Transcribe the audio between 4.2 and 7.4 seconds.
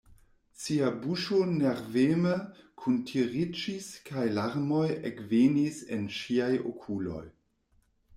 larmoj ekvenis en ŝiaj okuloj.